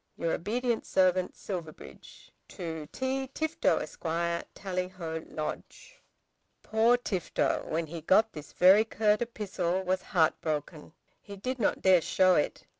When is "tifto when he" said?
6.97-8.01